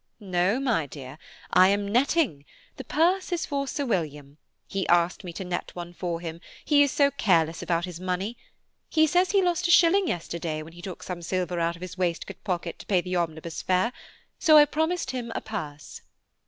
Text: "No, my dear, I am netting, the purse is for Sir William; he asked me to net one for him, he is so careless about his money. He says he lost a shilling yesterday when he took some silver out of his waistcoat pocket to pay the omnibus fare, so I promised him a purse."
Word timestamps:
"No, 0.19 0.59
my 0.59 0.87
dear, 0.87 1.19
I 1.53 1.67
am 1.67 1.87
netting, 1.87 2.43
the 2.77 2.83
purse 2.83 3.31
is 3.31 3.45
for 3.45 3.67
Sir 3.67 3.85
William; 3.85 4.39
he 4.65 4.87
asked 4.87 5.23
me 5.23 5.31
to 5.33 5.45
net 5.45 5.69
one 5.75 5.93
for 5.93 6.19
him, 6.19 6.41
he 6.65 6.81
is 6.81 6.89
so 6.91 7.11
careless 7.11 7.61
about 7.61 7.85
his 7.85 7.99
money. 7.99 8.35
He 8.89 9.05
says 9.05 9.29
he 9.29 9.43
lost 9.43 9.67
a 9.67 9.69
shilling 9.69 10.07
yesterday 10.07 10.63
when 10.63 10.73
he 10.73 10.81
took 10.81 11.03
some 11.03 11.21
silver 11.21 11.59
out 11.59 11.75
of 11.75 11.83
his 11.83 11.99
waistcoat 11.99 12.43
pocket 12.43 12.79
to 12.79 12.87
pay 12.87 13.01
the 13.01 13.15
omnibus 13.15 13.61
fare, 13.61 13.93
so 14.39 14.57
I 14.57 14.65
promised 14.65 15.11
him 15.11 15.31
a 15.35 15.41
purse." 15.41 16.01